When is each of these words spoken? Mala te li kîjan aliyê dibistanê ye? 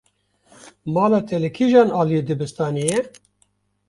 Mala 0.95 1.19
te 1.27 1.37
li 1.43 1.49
kîjan 1.57 1.89
aliyê 1.99 2.21
dibistanê 2.29 2.83
ye? 2.91 2.99